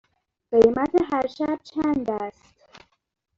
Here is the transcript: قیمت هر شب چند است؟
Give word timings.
قیمت 0.51 0.91
هر 1.11 1.27
شب 1.27 1.59
چند 1.63 2.11
است؟ 2.11 2.55